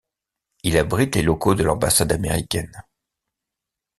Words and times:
Il 0.63 0.77
abrite 0.79 1.13
les 1.15 1.21
locaux 1.21 1.53
de 1.53 1.61
l'ambassade 1.63 2.11
américaine. 2.11 2.81